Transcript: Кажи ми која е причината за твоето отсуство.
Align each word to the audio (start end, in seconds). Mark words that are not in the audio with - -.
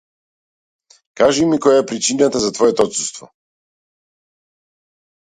Кажи 1.19 1.43
ми 1.51 1.59
која 1.65 1.81
е 1.83 1.85
причината 1.91 2.41
за 2.45 2.49
твоето 2.55 2.87
отсуство. 2.89 3.29